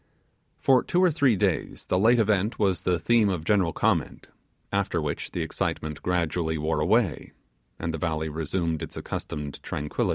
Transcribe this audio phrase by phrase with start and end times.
[0.57, 4.29] For two or three days the late event was the theme of general comment;
[4.73, 7.33] after which the excitement gradually wore away,
[7.77, 10.09] and the valley resumed its accustomed tranquili